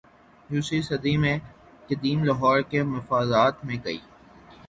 [0.49, 1.37] یسویں صدی میں
[1.89, 3.97] قدیم لاہور کے مضافات میں کئی